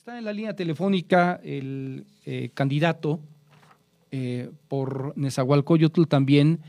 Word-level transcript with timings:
Está 0.00 0.16
en 0.16 0.24
la 0.24 0.32
línea 0.32 0.56
telefónica 0.56 1.38
el 1.44 2.06
eh, 2.24 2.48
candidato 2.54 3.20
eh, 4.10 4.48
por 4.66 5.14
Nezahualcóyotl 5.18 6.04
también 6.04 6.60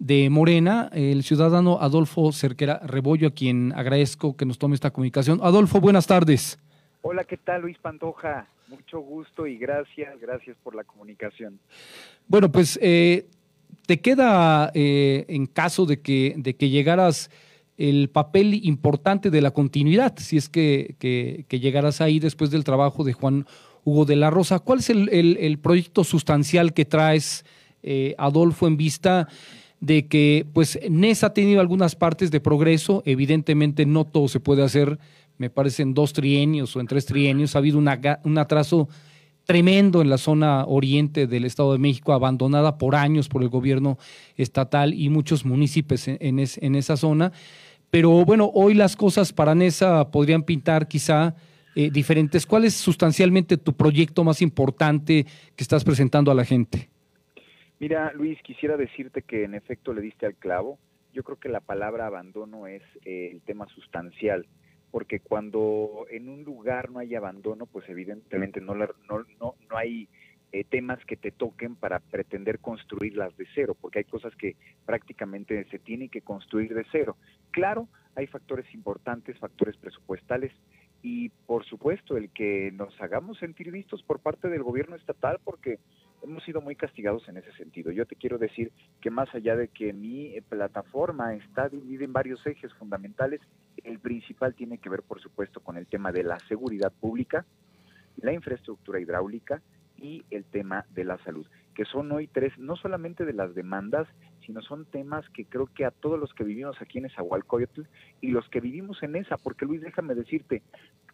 de 0.00 0.28
Morena, 0.28 0.90
el 0.92 1.22
ciudadano 1.22 1.78
Adolfo 1.80 2.32
Cerquera 2.32 2.80
Rebollo, 2.84 3.28
a 3.28 3.30
quien 3.30 3.72
agradezco 3.76 4.36
que 4.36 4.44
nos 4.44 4.58
tome 4.58 4.74
esta 4.74 4.90
comunicación. 4.90 5.38
Adolfo, 5.40 5.80
buenas 5.80 6.08
tardes. 6.08 6.58
Hola, 7.02 7.22
¿qué 7.22 7.36
tal 7.36 7.62
Luis 7.62 7.78
Pantoja? 7.78 8.48
Mucho 8.66 8.98
gusto 8.98 9.46
y 9.46 9.56
gracias, 9.56 10.20
gracias 10.20 10.56
por 10.60 10.74
la 10.74 10.82
comunicación. 10.82 11.60
Bueno, 12.26 12.50
pues 12.50 12.76
eh, 12.82 13.28
te 13.86 14.00
queda 14.00 14.72
en 14.74 15.46
caso 15.46 15.86
de 15.86 16.00
que, 16.00 16.34
de 16.36 16.56
que 16.56 16.68
llegaras 16.70 17.30
el 17.80 18.10
papel 18.10 18.60
importante 18.62 19.30
de 19.30 19.40
la 19.40 19.52
continuidad, 19.52 20.12
si 20.18 20.36
es 20.36 20.50
que, 20.50 20.96
que, 20.98 21.60
llegarás 21.60 22.02
ahí 22.02 22.18
después 22.18 22.50
del 22.50 22.62
trabajo 22.62 23.04
de 23.04 23.14
Juan 23.14 23.46
Hugo 23.84 24.04
de 24.04 24.16
la 24.16 24.28
Rosa. 24.28 24.58
¿Cuál 24.58 24.80
es 24.80 24.90
el, 24.90 25.58
proyecto 25.62 26.04
sustancial 26.04 26.74
que 26.74 26.84
traes, 26.84 27.46
eh, 27.82 28.14
Adolfo, 28.18 28.66
en 28.66 28.76
vista 28.76 29.28
de 29.80 30.08
que 30.08 30.46
pues 30.52 30.78
NES 30.90 31.24
ha 31.24 31.32
tenido 31.32 31.62
algunas 31.62 31.96
partes 31.96 32.30
de 32.30 32.40
progreso, 32.40 33.02
evidentemente 33.06 33.86
no 33.86 34.04
todo 34.04 34.28
se 34.28 34.40
puede 34.40 34.62
hacer, 34.62 34.98
me 35.38 35.48
parece 35.48 35.82
en 35.82 35.94
dos 35.94 36.12
trienios 36.12 36.76
o 36.76 36.80
en 36.80 36.86
tres 36.86 37.06
trienios, 37.06 37.56
ha 37.56 37.60
habido 37.60 37.78
un 37.78 38.38
atraso 38.38 38.90
tremendo 39.46 40.02
en 40.02 40.10
la 40.10 40.18
zona 40.18 40.66
oriente 40.66 41.26
del 41.26 41.46
Estado 41.46 41.72
de 41.72 41.78
México, 41.78 42.12
abandonada 42.12 42.76
por 42.76 42.94
años 42.94 43.30
por 43.30 43.42
el 43.42 43.48
gobierno 43.48 43.96
estatal 44.36 44.92
y 44.92 45.08
muchos 45.08 45.46
municipios 45.46 46.08
en, 46.08 46.18
en 46.20 46.74
esa 46.74 46.98
zona. 46.98 47.32
Pero 47.90 48.24
bueno, 48.24 48.50
hoy 48.54 48.74
las 48.74 48.96
cosas 48.96 49.32
para 49.32 49.54
NESA 49.54 50.10
podrían 50.10 50.44
pintar 50.44 50.86
quizá 50.86 51.34
eh, 51.74 51.90
diferentes. 51.90 52.46
¿Cuál 52.46 52.64
es 52.64 52.74
sustancialmente 52.74 53.56
tu 53.56 53.72
proyecto 53.72 54.22
más 54.24 54.42
importante 54.42 55.24
que 55.56 55.62
estás 55.62 55.84
presentando 55.84 56.30
a 56.30 56.34
la 56.34 56.44
gente? 56.44 56.88
Mira, 57.80 58.12
Luis, 58.12 58.38
quisiera 58.42 58.76
decirte 58.76 59.22
que 59.22 59.44
en 59.44 59.54
efecto 59.54 59.92
le 59.92 60.02
diste 60.02 60.26
al 60.26 60.34
clavo. 60.34 60.78
Yo 61.12 61.24
creo 61.24 61.38
que 61.38 61.48
la 61.48 61.60
palabra 61.60 62.06
abandono 62.06 62.66
es 62.66 62.82
eh, 63.04 63.30
el 63.32 63.40
tema 63.40 63.66
sustancial, 63.68 64.46
porque 64.90 65.18
cuando 65.18 66.06
en 66.10 66.28
un 66.28 66.44
lugar 66.44 66.90
no 66.90 67.00
hay 67.00 67.14
abandono, 67.14 67.66
pues 67.66 67.88
evidentemente 67.88 68.60
no, 68.60 68.74
no, 68.74 68.86
no, 69.08 69.24
no 69.40 69.76
hay 69.76 70.08
eh, 70.52 70.64
temas 70.64 70.98
que 71.04 71.16
te 71.16 71.30
toquen 71.30 71.76
para 71.76 72.00
pretender 72.00 72.58
construirlas 72.58 73.36
de 73.36 73.46
cero, 73.54 73.76
porque 73.80 74.00
hay 74.00 74.04
cosas 74.04 74.34
que 74.36 74.56
prácticamente 74.84 75.64
se 75.70 75.78
tienen 75.78 76.08
que 76.08 76.22
construir 76.22 76.74
de 76.74 76.84
cero. 76.90 77.16
Claro, 77.50 77.88
hay 78.16 78.26
factores 78.26 78.72
importantes, 78.74 79.38
factores 79.38 79.76
presupuestales 79.76 80.52
y 81.02 81.30
por 81.46 81.64
supuesto 81.64 82.16
el 82.16 82.30
que 82.30 82.72
nos 82.72 83.00
hagamos 83.00 83.38
sentir 83.38 83.70
vistos 83.70 84.02
por 84.02 84.20
parte 84.20 84.48
del 84.48 84.62
gobierno 84.62 84.96
estatal 84.96 85.38
porque 85.42 85.78
hemos 86.22 86.42
sido 86.44 86.60
muy 86.60 86.76
castigados 86.76 87.28
en 87.28 87.38
ese 87.38 87.52
sentido. 87.52 87.90
Yo 87.92 88.04
te 88.06 88.16
quiero 88.16 88.36
decir 88.36 88.72
que 89.00 89.10
más 89.10 89.34
allá 89.34 89.56
de 89.56 89.68
que 89.68 89.92
mi 89.92 90.34
eh, 90.34 90.42
plataforma 90.42 91.34
está 91.34 91.68
dividida 91.68 92.04
en 92.04 92.12
varios 92.12 92.44
ejes 92.46 92.72
fundamentales, 92.74 93.40
el 93.84 93.98
principal 93.98 94.54
tiene 94.54 94.78
que 94.78 94.90
ver 94.90 95.02
por 95.02 95.20
supuesto 95.20 95.60
con 95.60 95.76
el 95.76 95.86
tema 95.86 96.12
de 96.12 96.24
la 96.24 96.38
seguridad 96.40 96.92
pública, 96.92 97.46
la 98.16 98.32
infraestructura 98.32 99.00
hidráulica, 99.00 99.62
y 100.00 100.24
el 100.30 100.44
tema 100.44 100.86
de 100.94 101.04
la 101.04 101.18
salud, 101.24 101.46
que 101.74 101.84
son 101.84 102.10
hoy 102.12 102.26
tres, 102.26 102.56
no 102.58 102.76
solamente 102.76 103.24
de 103.24 103.32
las 103.32 103.54
demandas, 103.54 104.08
sino 104.44 104.62
son 104.62 104.86
temas 104.86 105.28
que 105.30 105.44
creo 105.44 105.66
que 105.66 105.84
a 105.84 105.90
todos 105.90 106.18
los 106.18 106.32
que 106.34 106.44
vivimos 106.44 106.80
aquí 106.80 106.98
en 106.98 107.06
Esahualcoyotl 107.06 107.82
y 108.20 108.28
los 108.28 108.48
que 108.48 108.60
vivimos 108.60 109.02
en 109.02 109.16
esa, 109.16 109.36
porque 109.36 109.66
Luis, 109.66 109.80
déjame 109.80 110.14
decirte, 110.14 110.62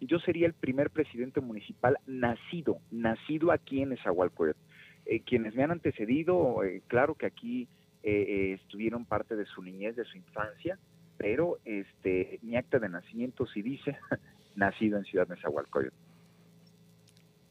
yo 0.00 0.18
sería 0.20 0.46
el 0.46 0.54
primer 0.54 0.90
presidente 0.90 1.40
municipal 1.40 1.98
nacido, 2.06 2.78
nacido 2.90 3.52
aquí 3.52 3.82
en 3.82 3.92
Esahualcoyotl. 3.92 4.58
Eh, 5.06 5.20
quienes 5.20 5.54
me 5.54 5.62
han 5.62 5.70
antecedido, 5.70 6.64
eh, 6.64 6.82
claro 6.88 7.14
que 7.14 7.26
aquí 7.26 7.68
eh, 8.02 8.56
estuvieron 8.60 9.04
parte 9.04 9.36
de 9.36 9.46
su 9.46 9.62
niñez, 9.62 9.96
de 9.96 10.04
su 10.04 10.16
infancia, 10.16 10.78
pero 11.16 11.58
este 11.64 12.38
mi 12.42 12.56
acta 12.56 12.78
de 12.78 12.88
nacimiento 12.88 13.46
sí 13.46 13.62
dice 13.62 13.96
nacido 14.56 14.98
en 14.98 15.04
Ciudad 15.04 15.28
Nezahualcóyotl. 15.28 16.05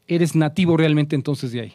¿Eres 0.08 0.36
nativo 0.36 0.76
realmente 0.76 1.16
entonces 1.16 1.52
de 1.52 1.60
ahí? 1.60 1.74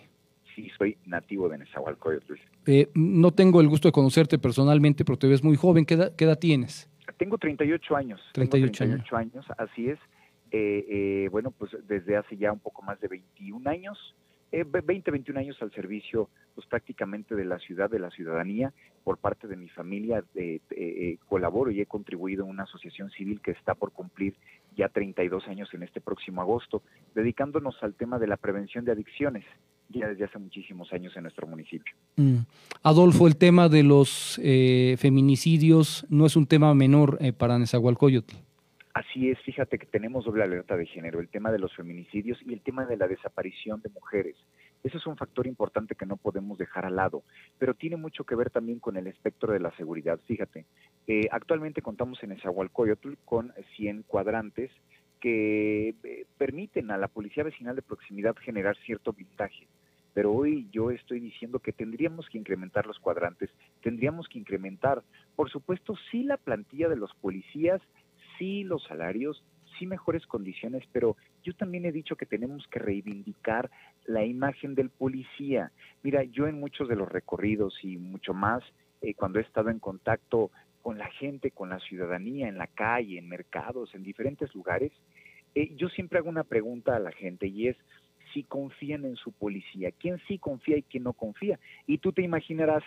Sí, 0.55 0.69
soy 0.77 0.97
nativo 1.05 1.49
de 1.49 1.57
Nezahualcóyotl. 1.59 2.33
Eh, 2.65 2.89
no 2.93 3.31
tengo 3.31 3.61
el 3.61 3.67
gusto 3.67 3.87
de 3.87 3.91
conocerte 3.91 4.37
personalmente, 4.37 5.03
pero 5.03 5.17
te 5.17 5.27
ves 5.27 5.43
muy 5.43 5.55
joven. 5.55 5.85
¿Qué 5.85 5.95
edad, 5.95 6.39
tienes? 6.39 6.89
Tengo 7.17 7.37
38 7.37 7.95
años. 7.95 8.21
38, 8.33 8.77
38 8.77 9.15
años. 9.15 9.45
así 9.57 9.89
es. 9.89 9.99
Eh, 10.51 10.85
eh, 10.89 11.29
bueno, 11.31 11.51
pues 11.51 11.71
desde 11.87 12.17
hace 12.17 12.37
ya 12.37 12.51
un 12.51 12.59
poco 12.59 12.81
más 12.81 12.99
de 12.99 13.07
21 13.07 13.69
años, 13.69 13.97
20, 14.51 15.11
21 15.11 15.39
años 15.39 15.57
al 15.61 15.71
servicio, 15.71 16.29
pues 16.55 16.67
prácticamente 16.67 17.35
de 17.35 17.45
la 17.45 17.57
ciudad, 17.59 17.89
de 17.89 17.99
la 17.99 18.09
ciudadanía, 18.11 18.73
por 19.03 19.17
parte 19.17 19.47
de 19.47 19.55
mi 19.55 19.69
familia, 19.69 20.23
colaboro 21.27 21.71
y 21.71 21.81
he 21.81 21.85
contribuido 21.85 22.43
en 22.43 22.51
una 22.51 22.63
asociación 22.63 23.09
civil 23.11 23.41
que 23.41 23.51
está 23.51 23.75
por 23.75 23.91
cumplir 23.91 24.35
ya 24.75 24.89
32 24.89 25.47
años 25.47 25.69
en 25.73 25.83
este 25.83 26.01
próximo 26.01 26.41
agosto, 26.41 26.81
dedicándonos 27.15 27.75
al 27.81 27.93
tema 27.95 28.19
de 28.19 28.27
la 28.27 28.37
prevención 28.37 28.85
de 28.85 28.91
adicciones, 28.91 29.45
ya 29.89 30.07
desde 30.07 30.25
hace 30.25 30.39
muchísimos 30.39 30.91
años 30.93 31.15
en 31.15 31.23
nuestro 31.23 31.47
municipio. 31.47 31.93
Mm. 32.15 32.39
Adolfo, 32.83 33.27
el 33.27 33.37
tema 33.37 33.69
de 33.69 33.83
los 33.83 34.39
eh, 34.43 34.95
feminicidios 34.97 36.05
no 36.09 36.25
es 36.25 36.35
un 36.35 36.47
tema 36.47 36.73
menor 36.73 37.17
eh, 37.21 37.33
para 37.33 37.59
Nezahualcóyotl. 37.59 38.35
Así 38.93 39.29
es, 39.29 39.39
fíjate 39.39 39.79
que 39.79 39.85
tenemos 39.85 40.25
doble 40.25 40.43
alerta 40.43 40.75
de 40.75 40.85
género, 40.85 41.21
el 41.21 41.29
tema 41.29 41.51
de 41.51 41.59
los 41.59 41.73
feminicidios 41.73 42.37
y 42.45 42.53
el 42.53 42.61
tema 42.61 42.85
de 42.85 42.97
la 42.97 43.07
desaparición 43.07 43.81
de 43.81 43.89
mujeres. 43.89 44.35
Ese 44.83 44.97
es 44.97 45.07
un 45.07 45.15
factor 45.15 45.47
importante 45.47 45.95
que 45.95 46.05
no 46.05 46.17
podemos 46.17 46.57
dejar 46.57 46.85
al 46.85 46.97
lado, 46.97 47.23
pero 47.57 47.73
tiene 47.73 47.95
mucho 47.95 48.25
que 48.25 48.35
ver 48.35 48.49
también 48.49 48.79
con 48.79 48.97
el 48.97 49.07
espectro 49.07 49.53
de 49.53 49.59
la 49.59 49.71
seguridad. 49.77 50.19
Fíjate, 50.27 50.65
eh, 51.07 51.27
actualmente 51.31 51.81
contamos 51.81 52.21
en 52.23 52.33
Esahualcoyotl 52.33 53.13
con 53.23 53.53
100 53.77 54.03
cuadrantes 54.03 54.71
que 55.21 55.95
eh, 56.03 56.25
permiten 56.37 56.91
a 56.91 56.97
la 56.97 57.07
Policía 57.07 57.43
Vecinal 57.43 57.75
de 57.75 57.83
Proximidad 57.83 58.35
generar 58.41 58.75
cierto 58.85 59.13
blindaje. 59.13 59.67
Pero 60.13 60.33
hoy 60.33 60.67
yo 60.71 60.91
estoy 60.91 61.21
diciendo 61.21 61.59
que 61.59 61.71
tendríamos 61.71 62.27
que 62.29 62.37
incrementar 62.37 62.85
los 62.85 62.99
cuadrantes, 62.99 63.49
tendríamos 63.81 64.27
que 64.27 64.39
incrementar, 64.39 65.03
por 65.37 65.49
supuesto, 65.49 65.95
sí 66.09 66.23
la 66.23 66.35
plantilla 66.35 66.89
de 66.89 66.97
los 66.97 67.13
policías, 67.21 67.81
sí 68.41 68.63
los 68.63 68.83
salarios, 68.85 69.43
sí 69.77 69.85
mejores 69.85 70.25
condiciones, 70.25 70.83
pero 70.91 71.15
yo 71.43 71.53
también 71.53 71.85
he 71.85 71.91
dicho 71.91 72.15
que 72.15 72.25
tenemos 72.25 72.65
que 72.71 72.79
reivindicar 72.79 73.69
la 74.05 74.25
imagen 74.25 74.73
del 74.73 74.89
policía. 74.89 75.71
Mira, 76.01 76.23
yo 76.23 76.47
en 76.47 76.59
muchos 76.59 76.89
de 76.89 76.95
los 76.95 77.07
recorridos 77.07 77.77
y 77.83 77.97
mucho 77.97 78.33
más, 78.33 78.63
eh, 79.03 79.13
cuando 79.13 79.37
he 79.37 79.43
estado 79.43 79.69
en 79.69 79.77
contacto 79.77 80.49
con 80.81 80.97
la 80.97 81.11
gente, 81.11 81.51
con 81.51 81.69
la 81.69 81.79
ciudadanía, 81.81 82.47
en 82.47 82.57
la 82.57 82.65
calle, 82.65 83.19
en 83.19 83.29
mercados, 83.29 83.93
en 83.93 84.01
diferentes 84.01 84.53
lugares, 84.55 84.91
eh, 85.53 85.75
yo 85.75 85.87
siempre 85.89 86.17
hago 86.17 86.29
una 86.29 86.43
pregunta 86.43 86.95
a 86.95 86.99
la 86.99 87.11
gente 87.11 87.45
y 87.45 87.67
es, 87.67 87.77
si 88.33 88.43
confían 88.43 89.05
en 89.05 89.15
su 89.15 89.31
policía, 89.31 89.91
quién 89.91 90.19
sí 90.27 90.37
confía 90.37 90.77
y 90.77 90.83
quién 90.83 91.03
no 91.03 91.13
confía. 91.13 91.59
Y 91.87 91.97
tú 91.97 92.11
te 92.11 92.21
imaginarás 92.21 92.83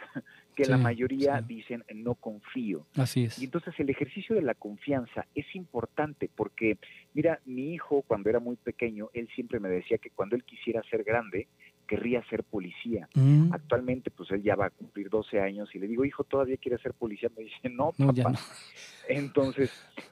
que 0.55 0.65
la 0.67 0.79
mayoría 0.79 1.41
dicen 1.41 1.85
no 1.95 2.15
confío. 2.15 2.87
Así 2.97 3.25
es. 3.25 3.39
Y 3.39 3.45
entonces 3.45 3.75
el 3.79 3.91
ejercicio 3.91 4.35
de 4.35 4.43
la 4.43 4.55
confianza 4.55 5.27
es 5.35 5.47
importante 5.55 6.31
porque, 6.35 6.79
mira, 7.13 7.41
mi 7.45 7.75
hijo 7.75 8.03
cuando 8.03 8.31
era 8.31 8.41
muy 8.41 8.57
pequeño, 8.57 9.11
él 9.13 9.29
siempre 9.35 9.61
me 9.61 9.69
decía 9.69 9.99
que 9.99 10.11
cuando 10.11 10.37
él 10.37 10.45
quisiera 10.45 10.83
ser 10.91 11.05
grande, 11.05 11.49
querría 11.87 12.23
ser 12.29 12.45
policía. 12.45 13.09
Mm. 13.15 13.53
Actualmente, 13.53 14.11
pues 14.11 14.31
él 14.31 14.43
ya 14.43 14.57
va 14.57 14.67
a 14.67 14.71
cumplir 14.71 15.09
12 15.09 15.41
años 15.41 15.75
y 15.75 15.79
le 15.79 15.87
digo, 15.87 16.05
hijo, 16.05 16.25
¿todavía 16.25 16.57
quiere 16.57 16.79
ser 16.79 16.95
policía? 16.95 17.31
Me 17.37 17.45
dice, 17.45 17.71
no, 17.71 17.93
papá. 17.93 18.33
Entonces, 19.09 19.71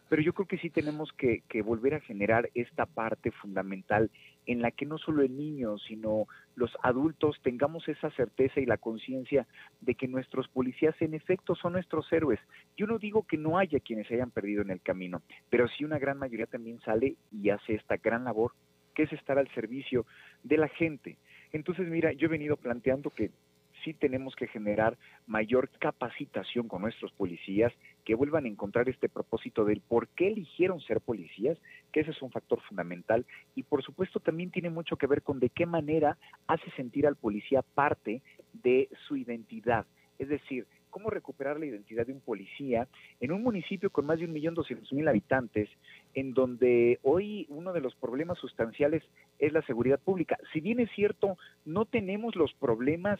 pero 0.08 0.20
yo 0.20 0.34
creo 0.34 0.46
que 0.46 0.58
sí 0.58 0.68
tenemos 0.68 1.12
que, 1.12 1.42
que 1.48 1.62
volver 1.62 1.94
a 1.94 2.00
generar 2.00 2.50
esta 2.54 2.84
parte 2.84 3.30
fundamental 3.30 4.10
en 4.46 4.60
la 4.60 4.70
que 4.70 4.86
no 4.86 4.98
solo 4.98 5.22
el 5.22 5.36
niño, 5.36 5.78
sino 5.78 6.26
los 6.56 6.70
adultos 6.82 7.36
tengamos 7.42 7.88
esa 7.88 8.10
certeza 8.10 8.60
y 8.60 8.66
la 8.66 8.76
conciencia 8.76 9.46
de 9.80 9.94
que 9.94 10.08
nuestros 10.08 10.48
policías 10.48 10.94
en 11.00 11.14
efecto 11.14 11.54
son 11.54 11.74
nuestros 11.74 12.12
héroes. 12.12 12.40
Yo 12.76 12.86
no 12.86 12.98
digo 12.98 13.26
que 13.26 13.38
no 13.38 13.58
haya 13.58 13.80
quienes 13.80 14.06
se 14.08 14.14
hayan 14.14 14.30
perdido 14.30 14.62
en 14.62 14.70
el 14.70 14.82
camino, 14.82 15.22
pero 15.48 15.68
sí 15.68 15.84
una 15.84 15.98
gran 15.98 16.18
mayoría 16.18 16.46
también 16.46 16.80
sale 16.80 17.16
y 17.30 17.50
hace 17.50 17.74
esta 17.74 17.96
gran 17.96 18.24
labor 18.24 18.52
que 18.94 19.04
es 19.04 19.12
estar 19.12 19.38
al 19.38 19.48
servicio 19.54 20.04
de 20.42 20.58
la 20.58 20.68
gente. 20.68 21.16
Entonces, 21.52 21.88
mira, 21.88 22.12
yo 22.12 22.26
he 22.26 22.30
venido 22.30 22.56
planteando 22.56 23.10
que 23.10 23.30
sí 23.84 23.94
tenemos 23.94 24.34
que 24.36 24.46
generar 24.46 24.96
mayor 25.26 25.68
capacitación 25.78 26.68
con 26.68 26.82
nuestros 26.82 27.12
policías, 27.12 27.72
que 28.04 28.14
vuelvan 28.14 28.44
a 28.44 28.48
encontrar 28.48 28.88
este 28.88 29.08
propósito 29.08 29.64
del 29.64 29.80
por 29.80 30.08
qué 30.08 30.28
eligieron 30.28 30.80
ser 30.80 31.00
policías, 31.00 31.58
que 31.92 32.00
ese 32.00 32.12
es 32.12 32.22
un 32.22 32.30
factor 32.30 32.60
fundamental, 32.62 33.26
y 33.54 33.62
por 33.64 33.82
supuesto 33.82 34.20
también 34.20 34.50
tiene 34.50 34.70
mucho 34.70 34.96
que 34.96 35.06
ver 35.06 35.22
con 35.22 35.40
de 35.40 35.50
qué 35.50 35.66
manera 35.66 36.16
hace 36.46 36.70
sentir 36.72 37.06
al 37.06 37.16
policía 37.16 37.62
parte 37.62 38.22
de 38.52 38.88
su 39.06 39.16
identidad. 39.16 39.86
Es 40.18 40.28
decir, 40.28 40.66
cómo 40.92 41.10
recuperar 41.10 41.58
la 41.58 41.66
identidad 41.66 42.06
de 42.06 42.12
un 42.12 42.20
policía 42.20 42.86
en 43.18 43.32
un 43.32 43.42
municipio 43.42 43.90
con 43.90 44.06
más 44.06 44.20
de 44.20 44.26
un 44.26 44.32
millón 44.32 44.54
doscientos 44.54 44.92
mil 44.92 45.08
habitantes, 45.08 45.68
en 46.14 46.34
donde 46.34 47.00
hoy 47.02 47.46
uno 47.48 47.72
de 47.72 47.80
los 47.80 47.96
problemas 47.96 48.38
sustanciales 48.38 49.02
es 49.40 49.52
la 49.52 49.62
seguridad 49.62 49.98
pública. 49.98 50.38
Si 50.52 50.60
bien 50.60 50.78
es 50.78 50.90
cierto, 50.92 51.36
no 51.64 51.86
tenemos 51.86 52.36
los 52.36 52.52
problemas 52.54 53.18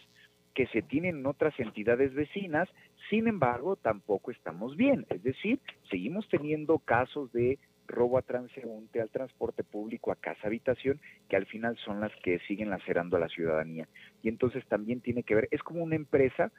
que 0.55 0.67
se 0.69 0.83
tienen 0.83 1.17
en 1.17 1.27
otras 1.27 1.59
entidades 1.59 2.15
vecinas, 2.15 2.69
sin 3.11 3.27
embargo, 3.27 3.77
tampoco 3.77 4.31
estamos 4.31 4.77
bien. 4.77 5.07
Es 5.09 5.23
decir, 5.23 5.59
seguimos 5.91 6.29
teniendo 6.29 6.79
casos 6.79 7.33
de 7.33 7.59
robo 7.87 8.19
a 8.19 8.23
transeúnte, 8.23 9.01
al 9.01 9.11
transporte 9.11 9.65
público, 9.65 10.13
a 10.13 10.17
casa 10.17 10.47
habitación, 10.47 11.01
que 11.29 11.37
al 11.37 11.47
final 11.47 11.77
son 11.85 12.01
las 12.01 12.13
que 12.23 12.39
siguen 12.41 12.71
lacerando 12.71 13.17
a 13.17 13.21
la 13.21 13.29
ciudadanía. 13.29 13.89
Y 14.23 14.29
entonces 14.29 14.65
también 14.67 15.01
tiene 15.01 15.23
que 15.23 15.35
ver, 15.35 15.49
es 15.51 15.63
como 15.63 15.83
una 15.83 15.97
empresa, 15.97 16.53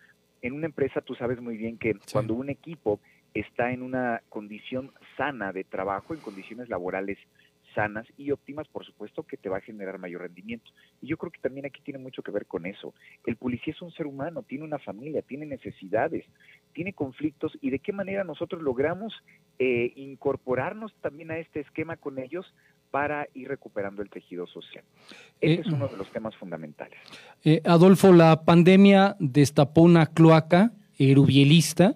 en 0.44 0.54
una 0.54 0.68
empresa 0.68 1.02
tú 1.02 1.16
sabes 1.16 1.42
muy 1.42 1.58
bien 1.58 1.78
que 1.78 1.96
cuando 2.12 2.36
un 2.36 2.50
equipo 2.50 3.00
está 3.34 3.72
en 3.72 3.82
una 3.82 4.22
condición 4.30 4.92
sana 5.18 5.52
de 5.52 5.64
trabajo, 5.64 6.14
en 6.14 6.20
condiciones 6.20 6.70
laborales 6.70 7.18
sanas 7.74 8.06
y 8.18 8.30
óptimas, 8.30 8.68
por 8.68 8.86
supuesto 8.86 9.24
que 9.24 9.38
te 9.38 9.50
va 9.50 9.58
a 9.58 9.62
generar 9.62 9.98
mayor 9.98 10.22
rendimiento. 10.22 10.70
Y 11.02 11.08
yo 11.08 11.18
creo 11.18 11.32
que 11.32 11.40
también 11.40 11.66
aquí 11.66 11.82
tiene 11.82 11.98
mucho 11.98 12.22
que 12.22 12.30
ver 12.30 12.46
con 12.46 12.66
eso. 12.66 12.94
El 13.26 13.36
policía 13.36 13.74
es 13.74 13.82
un 13.82 13.92
ser 13.92 14.06
humano, 14.06 14.44
tiene 14.44 14.64
una 14.64 14.78
familia, 14.78 15.24
tiene 15.24 15.48
necesidades, 15.48 16.26
tiene 16.74 16.94
conflictos 16.94 17.58
y 17.62 17.72
de 17.72 17.80
qué 17.80 17.92
manera 17.92 18.24
nosotros 18.24 18.62
logramos 18.62 19.14
eh, 19.58 19.92
incorporarnos 19.96 20.94
también 21.02 21.32
a 21.32 21.38
este 21.38 21.62
esquema 21.62 21.98
con 21.98 22.20
ellos 22.20 22.54
para 22.94 23.28
ir 23.34 23.48
recuperando 23.48 24.04
el 24.04 24.10
tejido 24.12 24.46
social. 24.46 24.84
Ese 25.42 25.62
es 25.62 25.68
uno 25.68 25.88
de 25.88 25.98
los 25.98 26.12
temas 26.12 26.36
fundamentales. 26.36 27.00
Eh, 27.44 27.60
Adolfo, 27.66 28.14
la 28.14 28.46
pandemia 28.46 29.16
destapó 29.20 29.82
una 29.82 30.06
cloaca 30.06 30.74
erubielista 31.00 31.96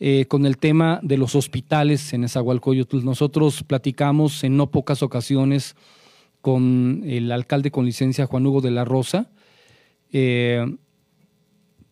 eh, 0.00 0.24
con 0.26 0.44
el 0.44 0.58
tema 0.58 0.98
de 1.04 1.18
los 1.18 1.36
hospitales 1.36 2.12
en 2.14 2.24
Esahualcoyotl. 2.24 3.04
Nosotros 3.04 3.62
platicamos 3.62 4.42
en 4.42 4.56
no 4.56 4.72
pocas 4.72 5.04
ocasiones 5.04 5.76
con 6.40 7.04
el 7.06 7.30
alcalde 7.30 7.70
con 7.70 7.86
licencia 7.86 8.26
Juan 8.26 8.44
Hugo 8.44 8.60
de 8.60 8.72
la 8.72 8.84
Rosa 8.84 9.30
eh, 10.10 10.66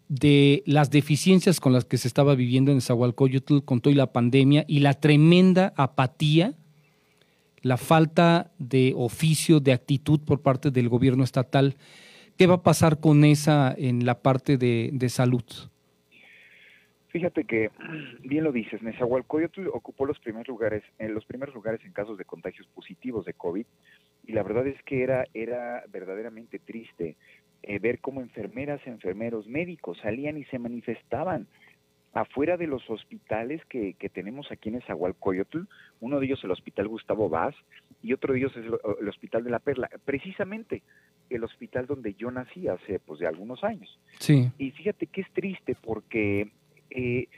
de 0.08 0.64
las 0.66 0.90
deficiencias 0.90 1.60
con 1.60 1.72
las 1.72 1.84
que 1.84 1.96
se 1.96 2.08
estaba 2.08 2.34
viviendo 2.34 2.72
en 2.72 2.78
Esahualcoyotl 2.78 3.60
con 3.60 3.80
toda 3.80 3.94
la 3.94 4.12
pandemia 4.12 4.64
y 4.66 4.80
la 4.80 4.94
tremenda 4.94 5.72
apatía, 5.76 6.54
la 7.66 7.76
falta 7.76 8.52
de 8.58 8.92
oficio, 8.96 9.60
de 9.60 9.72
actitud 9.72 10.20
por 10.24 10.40
parte 10.42 10.70
del 10.70 10.88
gobierno 10.88 11.24
estatal. 11.24 11.76
¿Qué 12.38 12.46
va 12.46 12.56
a 12.56 12.62
pasar 12.62 13.00
con 13.00 13.24
esa 13.24 13.74
en 13.76 14.04
la 14.04 14.22
parte 14.22 14.56
de 14.56 15.08
salud? 15.08 15.44
Fíjate 17.16 17.44
que, 17.44 17.70
bien 18.20 18.44
lo 18.44 18.52
dices, 18.52 18.82
Nezahualcóyotl 18.82 19.68
ocupó 19.68 20.04
los 20.04 20.18
primeros 20.18 20.48
lugares, 20.48 20.82
en 20.98 21.14
los 21.14 21.24
primeros 21.24 21.54
lugares 21.54 21.80
en 21.86 21.92
casos 21.92 22.18
de 22.18 22.26
contagios 22.26 22.66
positivos 22.74 23.24
de 23.24 23.32
COVID, 23.32 23.64
y 24.26 24.32
la 24.32 24.42
verdad 24.42 24.66
es 24.66 24.82
que 24.82 25.02
era, 25.02 25.24
era 25.32 25.82
verdaderamente 25.90 26.58
triste 26.58 27.16
eh, 27.62 27.78
ver 27.78 28.00
cómo 28.00 28.20
enfermeras, 28.20 28.86
enfermeros, 28.86 29.46
médicos 29.46 29.96
salían 30.02 30.36
y 30.36 30.44
se 30.44 30.58
manifestaban 30.58 31.46
afuera 32.16 32.56
de 32.56 32.66
los 32.66 32.88
hospitales 32.88 33.62
que, 33.66 33.92
que 33.94 34.08
tenemos 34.08 34.50
aquí 34.50 34.70
en 34.70 34.76
Nezahualcóyotl, 34.76 35.60
uno 36.00 36.18
de 36.18 36.24
ellos 36.24 36.42
el 36.44 36.50
Hospital 36.50 36.88
Gustavo 36.88 37.28
Vaz 37.28 37.54
y 38.02 38.14
otro 38.14 38.32
de 38.32 38.38
ellos 38.38 38.56
es 38.56 38.64
el, 38.64 39.08
Hospital 39.08 39.44
de 39.44 39.50
la 39.50 39.58
Perla, 39.58 39.90
precisamente 40.06 40.82
el 41.28 41.44
hospital 41.44 41.86
donde 41.86 42.14
yo 42.14 42.30
nací 42.30 42.68
hace 42.68 43.00
pues 43.00 43.20
de 43.20 43.26
algunos 43.26 43.62
años. 43.64 44.00
Sí. 44.18 44.50
Y 44.56 44.70
fíjate 44.70 45.08
que 45.08 45.20
es 45.20 45.30
triste 45.32 45.76
porque 45.82 46.50
eh, 46.88 47.28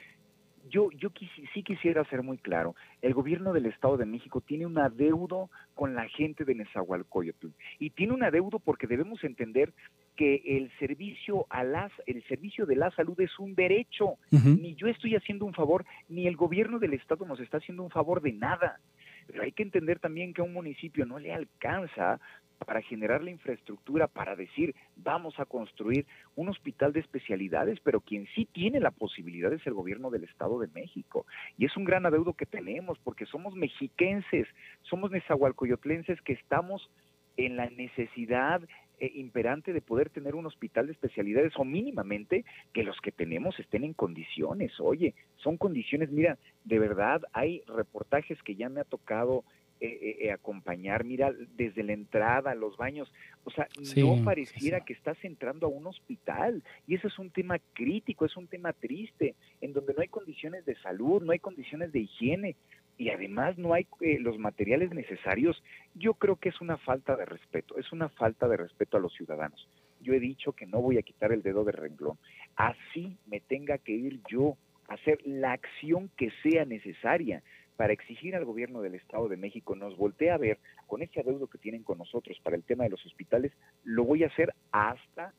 yo, 0.69 0.91
yo 0.93 1.11
sí 1.55 1.62
quisiera 1.62 2.05
ser 2.05 2.23
muy 2.23 2.38
claro, 2.38 2.75
el 3.03 3.15
gobierno 3.15 3.53
del 3.53 3.67
Estado 3.67 3.97
de 3.97 4.06
México 4.06 4.41
tiene 4.41 4.67
un 4.67 4.79
adeudo 4.79 5.50
con 5.75 5.94
la 5.94 6.09
gente 6.09 6.44
de 6.44 6.55
Nezahualcóyotl 6.55 7.49
y 7.79 7.91
tiene 7.91 8.12
un 8.12 8.23
adeudo 8.23 8.59
porque 8.59 8.87
debemos 8.87 9.23
entender 9.25 9.73
que 10.17 10.43
el 10.44 10.70
servicio 10.81 11.47
a 11.49 11.62
las, 11.62 11.93
el 12.06 12.26
servicio 12.26 12.67
de 12.67 12.75
la 12.75 12.91
salud 12.91 13.19
es 13.20 13.38
un 13.38 13.55
derecho. 13.55 14.17
Ni 14.32 14.75
yo 14.75 14.88
estoy 14.88 15.15
haciendo 15.15 15.44
un 15.44 15.55
favor, 15.55 15.85
ni 16.09 16.26
el 16.26 16.37
gobierno 16.37 16.81
del 16.81 16.94
Estado 16.94 17.25
nos 17.25 17.38
está 17.38 17.59
haciendo 17.59 17.85
un 17.85 17.91
favor 17.91 18.20
de 18.20 18.32
nada. 18.32 18.81
Pero 19.28 19.42
hay 19.42 19.52
que 19.52 19.62
entender 19.62 20.00
también 20.00 20.32
que 20.32 20.40
a 20.40 20.44
un 20.44 20.54
municipio 20.54 21.06
no 21.06 21.19
le 21.19 21.32
alcanza 21.32 22.19
para 22.64 22.82
generar 22.82 23.22
la 23.22 23.30
infraestructura, 23.30 24.08
para 24.08 24.34
decir, 24.34 24.75
vamos 24.96 25.38
a 25.38 25.44
construir 25.44 26.06
un 26.34 26.48
hospital 26.48 26.92
de 26.92 27.00
especialidades, 27.00 27.78
pero 27.84 28.00
quien 28.00 28.26
sí 28.34 28.46
tiene 28.46 28.80
la 28.80 28.90
posibilidad 28.90 29.52
es 29.52 29.64
el 29.66 29.75
gobierno 29.75 30.10
del 30.10 30.25
Estado 30.25 30.58
de 30.58 30.66
México. 30.69 31.25
Y 31.56 31.66
es 31.66 31.76
un 31.76 31.84
gran 31.84 32.06
adeudo 32.06 32.32
que 32.32 32.46
tenemos, 32.46 32.98
porque 33.04 33.26
somos 33.26 33.54
mexiquenses, 33.54 34.48
somos 34.82 35.10
nezahualcoyotlenses 35.10 36.20
que 36.22 36.32
estamos 36.32 36.90
en 37.36 37.56
la 37.56 37.70
necesidad 37.70 38.60
eh, 39.00 39.12
imperante 39.14 39.72
de 39.72 39.80
poder 39.80 40.10
tener 40.10 40.34
un 40.34 40.46
hospital 40.46 40.86
de 40.86 40.92
especialidades 40.92 41.52
o 41.56 41.64
mínimamente 41.64 42.44
que 42.72 42.84
los 42.84 43.00
que 43.00 43.12
tenemos 43.12 43.58
estén 43.58 43.84
en 43.84 43.94
condiciones. 43.94 44.78
Oye, 44.80 45.14
son 45.36 45.56
condiciones, 45.56 46.10
mira, 46.10 46.38
de 46.64 46.78
verdad 46.78 47.22
hay 47.32 47.62
reportajes 47.66 48.42
que 48.42 48.56
ya 48.56 48.68
me 48.68 48.80
ha 48.80 48.84
tocado 48.84 49.44
eh, 49.80 49.86
eh, 49.86 50.16
eh, 50.22 50.32
acompañar, 50.32 51.04
mira, 51.04 51.32
desde 51.56 51.84
la 51.84 51.92
entrada, 51.92 52.52
los 52.56 52.76
baños, 52.76 53.12
o 53.44 53.50
sea, 53.50 53.68
no 53.94 54.24
pareciera 54.24 54.80
que 54.80 54.92
estás 54.92 55.16
entrando 55.22 55.68
a 55.68 55.70
un 55.70 55.86
hospital. 55.86 56.64
Y 56.88 56.96
ese 56.96 57.06
es 57.06 57.16
un 57.16 57.30
tema 57.30 57.60
crítico, 57.74 58.24
es 58.24 58.36
un 58.36 58.48
tema 58.48 58.72
triste, 58.72 59.36
en 59.60 59.72
donde 59.72 59.94
no 59.94 60.02
hay 60.02 60.08
condiciones 60.08 60.64
de 60.64 60.74
salud, 60.80 61.22
no 61.22 61.30
hay 61.30 61.38
condiciones 61.38 61.92
de 61.92 62.00
higiene 62.00 62.56
y 62.98 63.10
además 63.10 63.56
no 63.56 63.72
hay 63.72 63.86
los 64.18 64.38
materiales 64.38 64.92
necesarios, 64.92 65.62
yo 65.94 66.14
creo 66.14 66.36
que 66.36 66.48
es 66.48 66.60
una 66.60 66.76
falta 66.78 67.16
de 67.16 67.24
respeto, 67.24 67.78
es 67.78 67.92
una 67.92 68.08
falta 68.08 68.48
de 68.48 68.56
respeto 68.56 68.96
a 68.96 69.00
los 69.00 69.14
ciudadanos. 69.14 69.68
Yo 70.00 70.12
he 70.12 70.20
dicho 70.20 70.52
que 70.52 70.66
no 70.66 70.82
voy 70.82 70.98
a 70.98 71.02
quitar 71.02 71.32
el 71.32 71.42
dedo 71.42 71.64
de 71.64 71.72
renglón, 71.72 72.18
así 72.56 73.16
me 73.26 73.40
tenga 73.40 73.78
que 73.78 73.92
ir 73.92 74.20
yo 74.28 74.56
a 74.88 74.94
hacer 74.94 75.18
la 75.24 75.52
acción 75.52 76.10
que 76.16 76.30
sea 76.42 76.64
necesaria 76.64 77.42
para 77.76 77.92
exigir 77.92 78.34
al 78.34 78.44
gobierno 78.44 78.82
del 78.82 78.96
Estado 78.96 79.28
de 79.28 79.36
México 79.36 79.76
nos 79.76 79.96
voltee 79.96 80.30
a 80.32 80.36
ver 80.36 80.58
con 80.88 81.00
ese 81.00 81.20
adeudo 81.20 81.46
que 81.46 81.58
tienen 81.58 81.84
con 81.84 81.98
nosotros 81.98 82.36
para 82.42 82.56
el 82.56 82.64
tema 82.64 82.82
de 82.82 82.90
los 82.90 83.06
hospitales, 83.06 83.52
lo 83.84 84.02
voy 84.02 84.24
a 84.24 84.26
hacer 84.26 84.52
hasta 84.72 85.32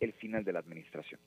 el 0.00 0.12
final 0.14 0.42
de 0.42 0.52
la 0.52 0.58
administración. 0.58 1.20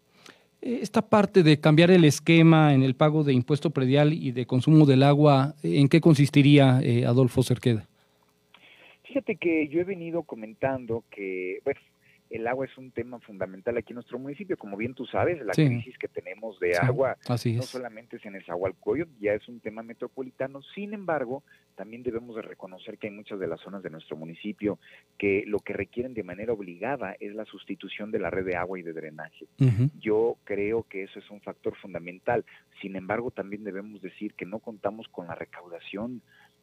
Esta 0.61 1.01
parte 1.01 1.41
de 1.41 1.59
cambiar 1.59 1.89
el 1.89 2.05
esquema 2.05 2.73
en 2.73 2.83
el 2.83 2.95
pago 2.95 3.23
de 3.23 3.33
impuesto 3.33 3.71
predial 3.71 4.13
y 4.13 4.31
de 4.31 4.45
consumo 4.45 4.85
del 4.85 5.01
agua, 5.01 5.55
¿en 5.63 5.89
qué 5.89 6.01
consistiría, 6.01 6.79
eh, 6.83 7.05
Adolfo 7.05 7.41
Cerqueda? 7.41 7.87
Fíjate 9.03 9.35
que 9.37 9.67
yo 9.67 9.81
he 9.81 9.83
venido 9.83 10.23
comentando 10.23 11.03
que, 11.09 11.59
bueno, 11.65 11.79
el 12.29 12.47
agua 12.47 12.65
es 12.65 12.77
un 12.77 12.91
tema 12.91 13.19
fundamental 13.19 13.77
aquí 13.77 13.91
en 13.91 13.95
nuestro 13.95 14.17
municipio. 14.19 14.55
Como 14.57 14.77
bien 14.77 14.93
tú 14.93 15.05
sabes, 15.05 15.43
la 15.43 15.53
crisis 15.53 15.97
que 15.97 16.07
tenemos 16.07 16.40
de 16.61 16.77
agua 16.77 17.17
no 17.27 17.63
solamente 17.63 18.17
es 18.17 18.25
en 18.25 18.35
el 18.35 18.45
Zahualcoyot, 18.45 19.09
ya 19.19 19.33
es 19.33 19.47
un 19.49 19.59
tema 19.59 19.81
metropolitano. 19.83 20.61
Sin 20.75 20.93
embargo, 20.93 21.43
también 21.75 22.03
debemos 22.03 22.35
de 22.35 22.43
reconocer 22.43 22.97
que 22.97 23.07
hay 23.07 23.13
muchas 23.13 23.39
de 23.39 23.47
las 23.47 23.59
zonas 23.61 23.81
de 23.81 23.89
nuestro 23.89 24.15
municipio 24.15 24.79
que 25.17 25.43
lo 25.47 25.59
que 25.59 25.73
requieren 25.73 26.13
de 26.13 26.23
manera 26.23 26.53
obligada 26.53 27.15
es 27.19 27.33
la 27.33 27.45
sustitución 27.45 28.11
de 28.11 28.19
la 28.19 28.29
red 28.29 28.45
de 28.45 28.55
agua 28.55 28.79
y 28.79 28.83
de 28.83 28.93
drenaje. 28.93 29.47
Yo 29.99 30.37
creo 30.43 30.83
que 30.83 31.03
eso 31.03 31.19
es 31.19 31.29
un 31.31 31.41
factor 31.41 31.75
fundamental. 31.75 32.45
Sin 32.81 32.95
embargo, 32.95 33.31
también 33.31 33.63
debemos 33.63 34.01
decir 34.01 34.33
que 34.35 34.45
no 34.45 34.59
contamos 34.59 35.07
con 35.09 35.27
la 35.27 35.35
recaudación 35.35 36.21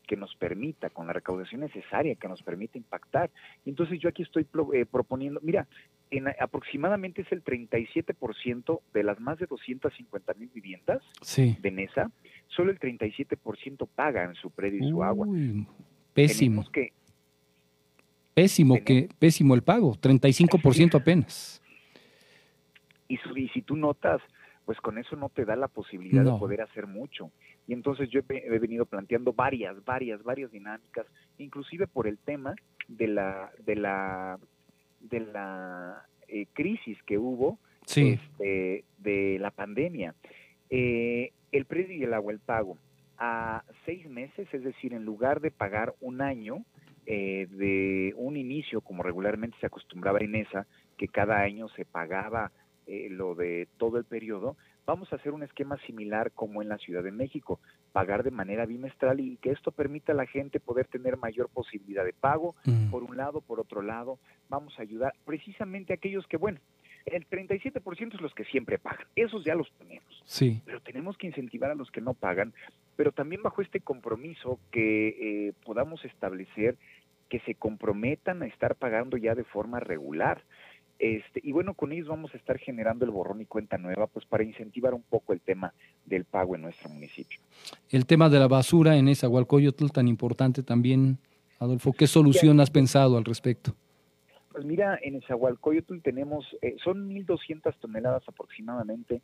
que 0.08 0.16
nos 0.16 0.34
permita, 0.34 0.90
con 0.90 1.06
la 1.06 1.12
recaudación 1.12 1.60
necesaria 1.60 2.16
que 2.16 2.26
nos 2.26 2.42
permita 2.42 2.78
impactar. 2.78 3.30
entonces 3.66 4.00
yo 4.00 4.08
aquí 4.08 4.22
estoy 4.22 4.46
eh, 4.72 4.86
proponiendo, 4.86 5.38
mira, 5.42 5.68
en, 6.10 6.26
aproximadamente 6.40 7.22
es 7.22 7.30
el 7.30 7.44
37% 7.44 8.80
de 8.94 9.02
las 9.04 9.20
más 9.20 9.38
de 9.38 9.46
250 9.46 10.34
mil 10.34 10.48
viviendas 10.48 11.02
de 11.36 11.70
NESA, 11.70 12.10
solo 12.48 12.72
el 12.72 12.80
37% 12.80 13.86
pagan 13.94 14.34
su 14.34 14.50
predio 14.50 14.84
y 14.84 14.90
su 14.90 15.04
agua. 15.04 15.28
Pésimo. 16.14 16.64
que, 16.72 16.92
pésimo, 18.34 18.82
que, 18.82 19.08
pésimo 19.18 19.54
el 19.54 19.62
pago, 19.62 19.94
35% 19.94 20.94
apenas. 20.94 21.62
Y, 23.08 23.18
y 23.36 23.48
si 23.50 23.62
tú 23.62 23.76
notas, 23.76 24.22
pues 24.68 24.82
con 24.82 24.98
eso 24.98 25.16
no 25.16 25.30
te 25.30 25.46
da 25.46 25.56
la 25.56 25.68
posibilidad 25.68 26.22
de 26.22 26.38
poder 26.38 26.60
hacer 26.60 26.86
mucho. 26.86 27.30
Y 27.66 27.72
entonces 27.72 28.10
yo 28.10 28.20
he, 28.28 28.58
venido 28.58 28.84
planteando 28.84 29.32
varias, 29.32 29.82
varias, 29.82 30.22
varias 30.22 30.52
dinámicas, 30.52 31.06
inclusive 31.38 31.86
por 31.86 32.06
el 32.06 32.18
tema 32.18 32.54
de 32.86 33.08
la, 33.08 33.50
de 33.64 33.76
la, 33.76 34.38
de 35.00 35.20
la 35.20 36.04
eh, 36.28 36.44
crisis 36.52 37.02
que 37.04 37.16
hubo 37.16 37.58
este, 37.86 38.84
de 38.98 39.38
la 39.40 39.50
pandemia. 39.52 40.14
Eh, 40.68 41.32
el 41.50 41.64
precio 41.64 41.94
y 41.94 42.02
el 42.02 42.12
agua, 42.12 42.34
el 42.34 42.40
pago, 42.40 42.76
a 43.16 43.64
seis 43.86 44.06
meses, 44.06 44.52
es 44.52 44.62
decir, 44.62 44.92
en 44.92 45.06
lugar 45.06 45.40
de 45.40 45.50
pagar 45.50 45.94
un 46.02 46.20
año 46.20 46.62
eh, 47.06 47.46
de 47.52 48.12
un 48.18 48.36
inicio, 48.36 48.82
como 48.82 49.02
regularmente 49.02 49.56
se 49.60 49.66
acostumbraba 49.66 50.18
en 50.18 50.34
esa, 50.34 50.66
que 50.98 51.08
cada 51.08 51.40
año 51.40 51.70
se 51.70 51.86
pagaba 51.86 52.52
eh, 52.88 53.08
lo 53.10 53.34
de 53.34 53.68
todo 53.76 53.98
el 53.98 54.04
periodo, 54.04 54.56
vamos 54.86 55.12
a 55.12 55.16
hacer 55.16 55.32
un 55.32 55.42
esquema 55.42 55.76
similar 55.86 56.32
como 56.32 56.62
en 56.62 56.68
la 56.70 56.78
Ciudad 56.78 57.02
de 57.02 57.12
México. 57.12 57.60
pagar 57.92 58.22
de 58.22 58.30
manera 58.30 58.66
bimestral 58.66 59.18
y 59.18 59.36
que 59.38 59.50
esto 59.50 59.72
permita 59.72 60.12
a 60.12 60.14
la 60.14 60.26
gente 60.26 60.60
poder 60.60 60.86
tener 60.86 61.16
mayor 61.16 61.48
posibilidad 61.48 62.04
de 62.04 62.12
pago, 62.12 62.54
mm. 62.64 62.90
por 62.90 63.02
un 63.02 63.16
lado, 63.16 63.40
por 63.40 63.60
otro 63.60 63.82
lado, 63.82 64.18
vamos 64.48 64.78
a 64.78 64.82
ayudar 64.82 65.14
precisamente 65.24 65.92
a 65.92 65.96
aquellos 65.96 66.26
que, 66.26 66.36
bueno, 66.36 66.60
el 67.06 67.28
37% 67.28 68.14
es 68.14 68.20
los 68.20 68.34
que 68.34 68.44
siempre 68.44 68.78
pagan, 68.78 69.06
esos 69.16 69.44
ya 69.44 69.54
los 69.54 69.70
tenemos. 69.78 70.22
Sí. 70.24 70.60
Pero 70.64 70.80
tenemos 70.80 71.16
que 71.16 71.26
incentivar 71.26 71.70
a 71.70 71.74
los 71.74 71.90
que 71.90 72.00
no 72.00 72.14
pagan, 72.14 72.52
pero 72.96 73.12
también 73.12 73.42
bajo 73.42 73.62
este 73.62 73.80
compromiso 73.80 74.58
que 74.70 75.08
eh, 75.48 75.52
podamos 75.64 76.04
establecer 76.04 76.76
que 77.28 77.40
se 77.40 77.54
comprometan 77.54 78.42
a 78.42 78.46
estar 78.46 78.74
pagando 78.74 79.16
ya 79.16 79.34
de 79.34 79.44
forma 79.44 79.80
regular. 79.80 80.42
Este, 80.98 81.40
y 81.44 81.52
bueno, 81.52 81.74
con 81.74 81.92
ellos 81.92 82.08
vamos 82.08 82.34
a 82.34 82.36
estar 82.36 82.58
generando 82.58 83.04
el 83.04 83.12
borrón 83.12 83.40
y 83.40 83.46
cuenta 83.46 83.78
nueva, 83.78 84.08
pues 84.08 84.26
para 84.26 84.42
incentivar 84.42 84.94
un 84.94 85.02
poco 85.02 85.32
el 85.32 85.40
tema 85.40 85.72
del 86.04 86.24
pago 86.24 86.56
en 86.56 86.62
nuestro 86.62 86.88
municipio. 86.88 87.38
El 87.90 88.04
tema 88.04 88.28
de 88.28 88.38
la 88.40 88.48
basura 88.48 88.96
en 88.96 89.08
esa 89.08 89.28
Hualcoyotl 89.28 89.90
tan 89.90 90.08
importante 90.08 90.62
también, 90.62 91.18
Adolfo, 91.60 91.92
¿qué 91.92 92.06
solución 92.06 92.60
has 92.60 92.70
pensado 92.70 93.16
al 93.16 93.24
respecto? 93.24 93.74
Pues 94.58 94.66
mira, 94.66 94.98
en 95.02 95.14
Esahualcoyotl 95.14 96.00
tenemos, 96.00 96.44
eh, 96.62 96.74
son 96.82 97.08
1.200 97.08 97.76
toneladas 97.78 98.24
aproximadamente 98.26 99.22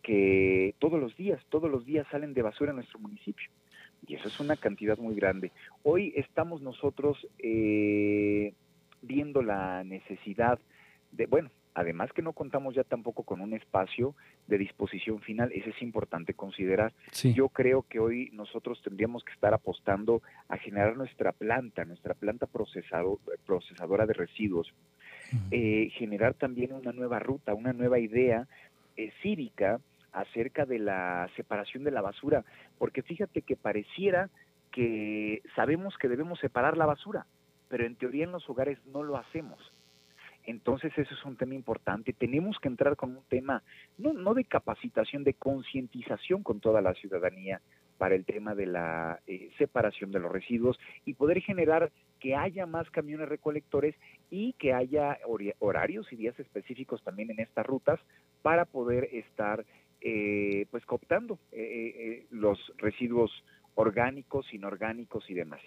que 0.00 0.76
todos 0.78 1.00
los 1.00 1.16
días, 1.16 1.42
todos 1.48 1.68
los 1.68 1.84
días 1.84 2.06
salen 2.10 2.34
de 2.34 2.42
basura 2.42 2.70
en 2.70 2.76
nuestro 2.76 3.00
municipio. 3.00 3.50
Y 4.06 4.14
eso 4.14 4.28
es 4.28 4.38
una 4.38 4.54
cantidad 4.54 4.96
muy 4.96 5.16
grande. 5.16 5.50
Hoy 5.82 6.12
estamos 6.14 6.62
nosotros 6.62 7.18
eh, 7.38 8.54
viendo 9.02 9.42
la 9.42 9.82
necesidad 9.82 10.60
de, 11.12 11.26
bueno, 11.26 11.50
además 11.74 12.12
que 12.12 12.22
no 12.22 12.32
contamos 12.32 12.74
ya 12.74 12.84
tampoco 12.84 13.22
con 13.22 13.40
un 13.40 13.54
espacio 13.54 14.14
de 14.46 14.58
disposición 14.58 15.20
final, 15.20 15.52
eso 15.52 15.70
es 15.70 15.82
importante 15.82 16.34
considerar. 16.34 16.92
Yo 17.34 17.48
creo 17.48 17.82
que 17.82 17.98
hoy 17.98 18.30
nosotros 18.32 18.80
tendríamos 18.82 19.24
que 19.24 19.32
estar 19.32 19.54
apostando 19.54 20.22
a 20.48 20.56
generar 20.56 20.96
nuestra 20.96 21.32
planta, 21.32 21.84
nuestra 21.84 22.14
planta 22.14 22.46
procesado, 22.46 23.20
procesadora 23.46 24.06
de 24.06 24.14
residuos, 24.14 24.72
eh, 25.50 25.90
generar 25.92 26.34
también 26.34 26.72
una 26.72 26.92
nueva 26.92 27.18
ruta, 27.18 27.54
una 27.54 27.72
nueva 27.72 27.98
idea 27.98 28.46
eh, 28.96 29.12
cívica 29.22 29.80
acerca 30.12 30.66
de 30.66 30.80
la 30.80 31.28
separación 31.36 31.84
de 31.84 31.92
la 31.92 32.00
basura, 32.00 32.44
porque 32.78 33.02
fíjate 33.02 33.42
que 33.42 33.56
pareciera 33.56 34.28
que 34.72 35.42
sabemos 35.54 35.96
que 35.98 36.08
debemos 36.08 36.38
separar 36.40 36.76
la 36.76 36.86
basura, 36.86 37.26
pero 37.68 37.86
en 37.86 37.96
teoría 37.96 38.24
en 38.24 38.32
los 38.32 38.48
hogares 38.48 38.78
no 38.86 39.02
lo 39.02 39.16
hacemos. 39.16 39.58
Entonces 40.44 40.92
eso 40.96 41.14
es 41.14 41.24
un 41.24 41.36
tema 41.36 41.54
importante. 41.54 42.12
Tenemos 42.12 42.58
que 42.60 42.68
entrar 42.68 42.96
con 42.96 43.10
un 43.10 43.24
tema 43.28 43.62
no, 43.98 44.12
no 44.12 44.34
de 44.34 44.44
capacitación, 44.44 45.24
de 45.24 45.34
concientización 45.34 46.42
con 46.42 46.60
toda 46.60 46.80
la 46.80 46.94
ciudadanía 46.94 47.60
para 48.00 48.14
el 48.14 48.24
tema 48.24 48.54
de 48.54 48.64
la 48.64 49.20
eh, 49.26 49.50
separación 49.58 50.10
de 50.10 50.20
los 50.20 50.32
residuos 50.32 50.78
y 51.04 51.12
poder 51.12 51.42
generar 51.42 51.92
que 52.18 52.34
haya 52.34 52.64
más 52.64 52.88
camiones 52.88 53.28
recolectores 53.28 53.94
y 54.30 54.54
que 54.54 54.72
haya 54.72 55.18
horarios 55.58 56.10
y 56.10 56.16
días 56.16 56.40
específicos 56.40 57.02
también 57.02 57.30
en 57.30 57.40
estas 57.40 57.66
rutas 57.66 58.00
para 58.40 58.64
poder 58.64 59.10
estar 59.12 59.66
eh, 60.00 60.64
pues 60.70 60.86
cooptando 60.86 61.38
eh, 61.52 62.24
los 62.30 62.58
residuos 62.78 63.30
orgánicos, 63.74 64.46
inorgánicos 64.54 65.28
y 65.28 65.34
demás. 65.34 65.60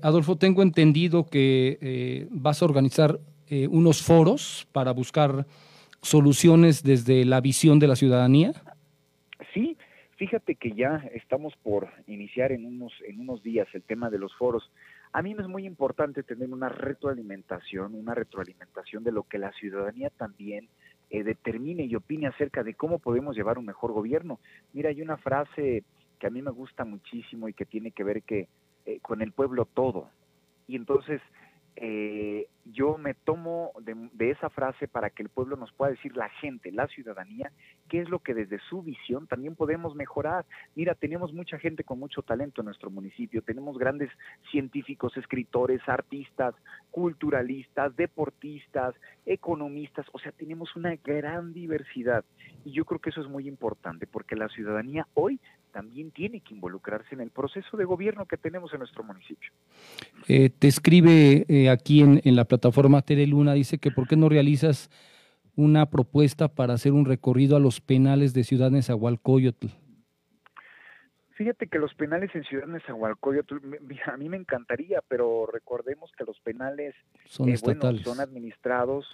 Adolfo, 0.00 0.36
tengo 0.36 0.62
entendido 0.62 1.26
que 1.26 2.26
vas 2.30 2.62
a 2.62 2.64
organizar 2.64 3.18
eh, 3.50 3.66
unos 3.68 4.02
foros 4.02 4.66
para 4.72 4.92
buscar 4.92 5.46
soluciones 6.00 6.82
desde 6.82 7.24
la 7.24 7.40
visión 7.40 7.78
de 7.78 7.88
la 7.88 7.96
ciudadanía? 7.96 8.52
Sí, 9.52 9.76
fíjate 10.16 10.54
que 10.54 10.72
ya 10.72 11.04
estamos 11.14 11.54
por 11.62 11.88
iniciar 12.06 12.52
en 12.52 12.64
unos, 12.64 12.92
en 13.06 13.20
unos 13.20 13.42
días 13.42 13.68
el 13.72 13.82
tema 13.82 14.10
de 14.10 14.18
los 14.18 14.34
foros. 14.36 14.70
A 15.12 15.22
mí 15.22 15.34
me 15.34 15.42
es 15.42 15.48
muy 15.48 15.64
importante 15.64 16.22
tener 16.22 16.50
una 16.50 16.68
retroalimentación, 16.68 17.94
una 17.94 18.14
retroalimentación 18.14 19.04
de 19.04 19.12
lo 19.12 19.22
que 19.22 19.38
la 19.38 19.52
ciudadanía 19.52 20.10
también 20.10 20.68
eh, 21.10 21.22
determine 21.22 21.84
y 21.84 21.94
opine 21.94 22.26
acerca 22.26 22.62
de 22.62 22.74
cómo 22.74 22.98
podemos 22.98 23.34
llevar 23.34 23.58
un 23.58 23.64
mejor 23.64 23.92
gobierno. 23.92 24.40
Mira, 24.74 24.90
hay 24.90 25.00
una 25.00 25.16
frase 25.16 25.84
que 26.18 26.26
a 26.26 26.30
mí 26.30 26.42
me 26.42 26.50
gusta 26.50 26.84
muchísimo 26.84 27.48
y 27.48 27.54
que 27.54 27.64
tiene 27.64 27.92
que 27.92 28.04
ver 28.04 28.22
que 28.22 28.48
eh, 28.84 28.98
con 29.00 29.22
el 29.22 29.32
pueblo 29.32 29.64
todo. 29.64 30.10
Y 30.66 30.76
entonces 30.76 31.22
eh, 31.80 32.48
yo 32.64 32.98
me 32.98 33.14
tomo 33.14 33.70
de, 33.80 34.30
esa 34.30 34.50
frase 34.50 34.88
para 34.88 35.10
que 35.10 35.22
el 35.22 35.28
pueblo 35.28 35.56
nos 35.56 35.72
pueda 35.72 35.92
decir, 35.92 36.16
la 36.16 36.28
gente, 36.28 36.72
la 36.72 36.88
ciudadanía, 36.88 37.52
qué 37.88 38.00
es 38.00 38.08
lo 38.08 38.18
que 38.18 38.34
desde 38.34 38.58
su 38.68 38.82
visión 38.82 39.28
también 39.28 39.54
podemos 39.54 39.94
mejorar. 39.94 40.44
Mira, 40.74 40.94
tenemos 40.96 41.32
mucha 41.32 41.56
gente 41.58 41.84
con 41.84 42.00
mucho 42.00 42.22
talento 42.22 42.60
en 42.60 42.66
nuestro 42.66 42.90
municipio, 42.90 43.42
tenemos 43.42 43.78
grandes 43.78 44.10
científicos, 44.50 45.16
escritores, 45.16 45.80
artistas, 45.88 46.54
culturalistas, 46.90 47.94
deportistas, 47.96 48.94
economistas, 49.24 50.06
o 50.12 50.18
sea, 50.18 50.32
tenemos 50.32 50.74
una 50.74 50.96
gran 50.96 51.52
diversidad. 51.52 52.24
Y 52.64 52.72
yo 52.72 52.84
creo 52.84 53.00
que 53.00 53.10
eso 53.10 53.20
es 53.20 53.28
muy 53.28 53.46
importante, 53.46 54.06
porque 54.06 54.34
la 54.34 54.48
ciudadanía 54.48 55.06
hoy 55.14 55.40
también 55.78 56.10
tiene 56.10 56.40
que 56.40 56.54
involucrarse 56.54 57.14
en 57.14 57.20
el 57.20 57.30
proceso 57.30 57.76
de 57.76 57.84
gobierno 57.84 58.26
que 58.26 58.36
tenemos 58.36 58.72
en 58.72 58.80
nuestro 58.80 59.04
municipio. 59.04 59.52
Eh, 60.26 60.50
te 60.50 60.66
escribe 60.66 61.46
eh, 61.46 61.70
aquí 61.70 62.00
en, 62.00 62.20
la 62.34 62.46
plataforma 62.46 63.00
Tere 63.02 63.28
Luna, 63.28 63.52
dice 63.52 63.78
que 63.78 63.92
por 63.92 64.08
qué 64.08 64.16
no 64.16 64.28
realizas 64.28 64.90
una 65.54 65.86
propuesta 65.86 66.48
para 66.48 66.74
hacer 66.74 66.90
un 66.90 67.04
recorrido 67.04 67.54
a 67.54 67.60
los 67.60 67.80
penales 67.80 68.34
de 68.34 68.42
Ciudad 68.42 68.72
Nezahualcóyotl. 68.72 69.68
Fíjate 71.38 71.68
que 71.68 71.78
los 71.78 71.94
penales 71.94 72.34
en 72.34 72.42
Ciudad 72.42 72.66
Nezahualcóyotl, 72.66 73.58
a 74.12 74.16
mí 74.16 74.28
me 74.28 74.36
encantaría, 74.36 75.00
pero 75.06 75.46
recordemos 75.46 76.10
que 76.18 76.24
los 76.24 76.40
penales 76.40 76.96
son, 77.26 77.48
eh, 77.48 77.56
son 77.56 78.18
administrados 78.18 79.06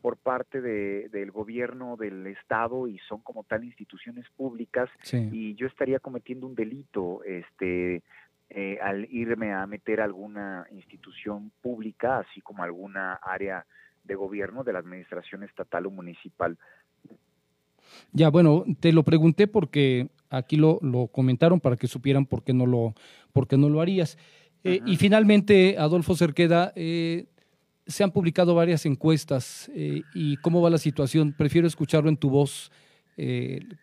por 0.00 0.16
parte 0.16 0.60
de, 0.60 1.08
del 1.08 1.32
gobierno 1.32 1.96
del 1.96 2.28
estado 2.28 2.86
y 2.86 3.00
son 3.08 3.20
como 3.22 3.42
tal 3.42 3.64
instituciones 3.64 4.24
públicas 4.36 4.88
y 5.10 5.56
yo 5.56 5.66
estaría 5.66 5.98
cometiendo 5.98 6.46
un 6.46 6.54
delito 6.54 7.24
este 7.24 8.04
eh, 8.50 8.78
al 8.80 9.08
irme 9.10 9.52
a 9.52 9.66
meter 9.66 10.02
a 10.02 10.04
alguna 10.04 10.68
institución 10.70 11.50
pública, 11.62 12.18
así 12.18 12.40
como 12.42 12.62
alguna 12.62 13.14
área 13.14 13.66
de 14.04 14.14
gobierno 14.14 14.62
de 14.62 14.72
la 14.72 14.78
administración 14.78 15.42
estatal 15.42 15.86
o 15.86 15.90
municipal. 15.90 16.56
Ya, 18.12 18.30
bueno, 18.30 18.64
te 18.78 18.92
lo 18.92 19.02
pregunté 19.02 19.48
porque 19.48 20.08
aquí 20.32 20.56
lo, 20.56 20.78
lo 20.82 21.08
comentaron 21.08 21.60
para 21.60 21.76
que 21.76 21.86
supieran 21.86 22.26
por 22.26 22.42
qué 22.42 22.52
no 22.52 22.66
lo, 22.66 22.94
por 23.32 23.46
qué 23.46 23.56
no 23.56 23.68
lo 23.68 23.80
harías. 23.80 24.18
Eh, 24.64 24.80
y 24.86 24.96
finalmente, 24.96 25.76
Adolfo 25.78 26.14
Cerqueda, 26.14 26.72
eh, 26.74 27.26
se 27.86 28.04
han 28.04 28.12
publicado 28.12 28.54
varias 28.54 28.86
encuestas 28.86 29.70
eh, 29.74 30.02
y 30.14 30.36
cómo 30.38 30.62
va 30.62 30.70
la 30.70 30.78
situación. 30.78 31.34
Prefiero 31.36 31.66
escucharlo 31.66 32.08
en 32.08 32.16
tu 32.16 32.30
voz. 32.30 32.70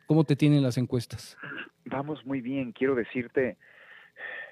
¿Cómo 0.07 0.23
te 0.25 0.35
tienen 0.35 0.63
las 0.63 0.77
encuestas? 0.77 1.37
Vamos 1.85 2.25
muy 2.25 2.41
bien. 2.41 2.71
Quiero 2.71 2.95
decirte 2.95 3.57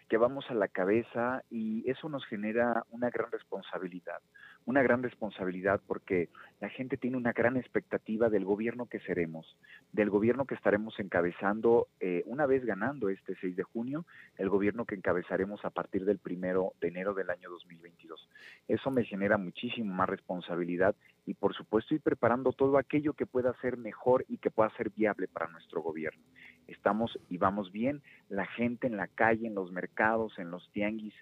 que 0.07 0.17
vamos 0.17 0.45
a 0.49 0.53
la 0.53 0.67
cabeza 0.67 1.43
y 1.49 1.89
eso 1.89 2.07
nos 2.07 2.25
genera 2.27 2.85
una 2.91 3.09
gran 3.09 3.31
responsabilidad 3.31 4.19
una 4.67 4.83
gran 4.83 5.01
responsabilidad 5.01 5.81
porque 5.87 6.27
la 6.59 6.67
gente 6.67 6.97
tiene 6.97 7.15
una 7.15 7.31
gran 7.31 7.55
expectativa 7.55 8.29
del 8.29 8.43
gobierno 8.43 8.85
que 8.85 8.99
seremos, 8.99 9.57
del 9.93 10.09
gobierno 10.09 10.45
que 10.45 10.55
estaremos 10.55 10.99
encabezando 10.99 11.87
eh, 12.01 12.21
una 12.25 12.45
vez 12.45 12.65
ganando 12.65 13.07
este 13.07 13.35
6 13.39 13.55
de 13.55 13.63
junio, 13.63 14.05
el 14.37 14.49
gobierno 14.49 14.85
que 14.85 14.95
encabezaremos 14.95 15.63
a 15.63 15.69
partir 15.69 16.03
del 16.03 16.19
primero 16.19 16.73
de 16.81 16.89
enero 16.89 17.13
del 17.13 17.29
año 17.29 17.49
2022. 17.49 18.29
Eso 18.67 18.91
me 18.91 19.05
genera 19.05 19.37
muchísimo 19.37 19.93
más 19.93 20.09
responsabilidad 20.09 20.95
y 21.25 21.33
por 21.33 21.55
supuesto 21.55 21.95
ir 21.95 22.01
preparando 22.01 22.51
todo 22.51 22.77
aquello 22.77 23.13
que 23.13 23.25
pueda 23.25 23.53
ser 23.61 23.77
mejor 23.77 24.25
y 24.27 24.37
que 24.37 24.51
pueda 24.51 24.69
ser 24.71 24.89
viable 24.89 25.29
para 25.29 25.47
nuestro 25.47 25.81
gobierno. 25.81 26.21
Estamos 26.67 27.17
y 27.29 27.37
vamos 27.37 27.71
bien, 27.71 28.01
la 28.27 28.45
gente 28.45 28.87
en 28.87 28.97
la 28.97 29.07
calle, 29.07 29.47
en 29.47 29.55
los 29.55 29.71
mercados, 29.71 30.37
en 30.39 30.51
los 30.51 30.69
tianguis, 30.73 31.13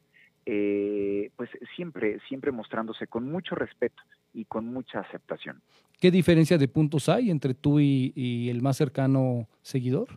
eh, 0.46 1.32
pues 1.36 1.50
siempre, 1.75 2.20
siempre 2.28 2.52
mostrándose 2.52 3.08
con 3.08 3.30
mucho 3.32 3.56
respeto 3.56 4.02
y 4.34 4.46
con 4.46 4.68
mucha 4.68 5.00
aceptación. 5.00 5.62
¿Qué 6.00 6.12
diferencia 6.12 6.58
de 6.58 6.68
puntos 6.68 7.10
hay 7.10 7.32
entre 7.32 7.54
tú 7.54 7.80
y, 7.80 8.50
el 8.50 8.62
más 8.62 8.78
cercano 8.78 9.48
seguidor? 9.62 10.08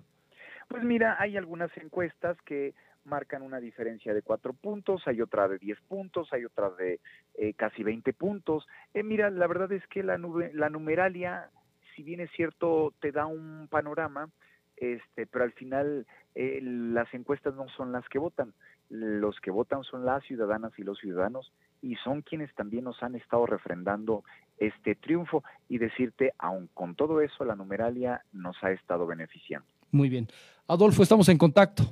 Pues 0.68 0.84
mira, 0.84 1.16
hay 1.18 1.36
algunas 1.36 1.74
encuestas 1.78 2.36
que 2.44 2.74
marcan 3.04 3.42
una 3.42 3.58
diferencia 3.58 4.12
de 4.12 4.20
cuatro 4.20 4.52
puntos, 4.52 5.02
hay 5.06 5.22
otra 5.22 5.48
de 5.48 5.58
diez 5.58 5.78
puntos, 5.88 6.30
hay 6.32 6.44
otra 6.44 6.68
de 6.70 7.00
eh, 7.34 7.54
casi 7.54 7.82
veinte 7.82 8.12
puntos. 8.12 8.66
Eh, 8.92 9.02
mira, 9.02 9.30
la 9.30 9.46
verdad 9.46 9.72
es 9.72 9.86
que 9.86 10.02
la, 10.02 10.18
nube, 10.18 10.50
la 10.52 10.68
numeralia, 10.68 11.48
si 11.96 12.02
bien 12.02 12.20
es 12.20 12.30
cierto, 12.32 12.92
te 13.00 13.12
da 13.12 13.24
un 13.24 13.68
panorama, 13.70 14.28
este, 14.76 15.26
pero 15.26 15.44
al 15.44 15.52
final 15.52 16.06
eh, 16.34 16.60
las 16.62 17.12
encuestas 17.14 17.54
no 17.54 17.68
son 17.70 17.92
las 17.92 18.06
que 18.08 18.18
votan 18.18 18.52
los 18.90 19.38
que 19.40 19.50
votan 19.50 19.84
son 19.84 20.04
las 20.04 20.24
ciudadanas 20.24 20.72
y 20.78 20.82
los 20.82 20.98
ciudadanos 20.98 21.52
y 21.82 21.96
son 21.96 22.22
quienes 22.22 22.52
también 22.54 22.84
nos 22.84 23.02
han 23.02 23.14
estado 23.14 23.46
refrendando 23.46 24.24
este 24.58 24.94
triunfo 24.94 25.44
y 25.68 25.78
decirte, 25.78 26.32
aun 26.38 26.68
con 26.74 26.94
todo 26.94 27.20
eso, 27.20 27.44
la 27.44 27.54
numeralia 27.54 28.24
nos 28.32 28.56
ha 28.62 28.72
estado 28.72 29.06
beneficiando. 29.06 29.66
Muy 29.90 30.08
bien. 30.08 30.28
Adolfo, 30.66 31.02
estamos 31.02 31.28
en 31.28 31.38
contacto. 31.38 31.84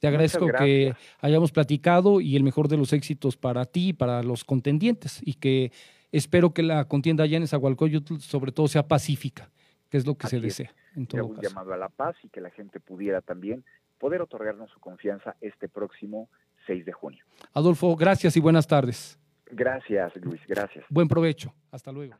Te 0.00 0.06
agradezco 0.06 0.46
que 0.46 0.94
hayamos 1.20 1.50
platicado 1.50 2.20
y 2.20 2.36
el 2.36 2.44
mejor 2.44 2.68
de 2.68 2.76
los 2.76 2.92
éxitos 2.92 3.36
para 3.36 3.64
ti 3.64 3.88
y 3.88 3.92
para 3.92 4.22
los 4.22 4.44
contendientes 4.44 5.20
y 5.24 5.34
que 5.34 5.72
espero 6.12 6.54
que 6.54 6.62
la 6.62 6.86
contienda 6.86 7.24
allá 7.24 7.36
en 7.36 7.48
Zahualcoyotl 7.48 8.18
sobre 8.18 8.52
todo 8.52 8.68
sea 8.68 8.86
pacífica, 8.86 9.50
que 9.88 9.96
es 9.96 10.06
lo 10.06 10.16
que 10.16 10.28
se 10.28 10.40
desea. 10.40 10.72
En 10.94 11.06
todo 11.06 11.26
un 11.26 11.40
llamado 11.40 11.72
a 11.72 11.76
la 11.76 11.88
paz 11.88 12.16
y 12.22 12.28
que 12.28 12.40
la 12.40 12.50
gente 12.50 12.78
pudiera 12.78 13.20
también 13.22 13.64
poder 13.98 14.22
otorgarnos 14.22 14.70
su 14.70 14.80
confianza 14.80 15.36
este 15.40 15.68
próximo 15.68 16.28
6 16.66 16.84
de 16.84 16.92
junio. 16.92 17.24
Adolfo, 17.54 17.96
gracias 17.96 18.36
y 18.36 18.40
buenas 18.40 18.66
tardes. 18.66 19.18
Gracias, 19.50 20.14
Luis, 20.16 20.40
gracias. 20.46 20.84
Buen 20.90 21.08
provecho. 21.08 21.54
Hasta 21.70 21.90
luego. 21.90 22.18